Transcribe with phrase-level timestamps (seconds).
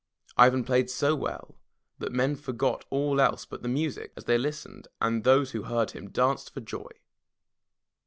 [0.35, 1.59] Ivan played so well
[1.99, 5.91] that men forgot all else but the music as they listened, and those who heard
[5.91, 6.89] him danced for joy.